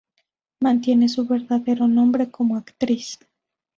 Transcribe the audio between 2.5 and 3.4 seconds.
actriz.